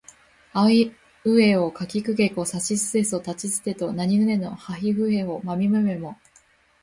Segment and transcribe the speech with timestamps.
[0.53, 0.95] あい
[1.25, 6.17] うえおかきくけこさしすせそたちつてとなにぬねのはひふへほまみむめも